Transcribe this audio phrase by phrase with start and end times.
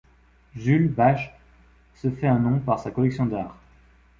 [0.55, 1.31] Jules Bache
[1.93, 3.55] se fait un nom par sa collection d'art.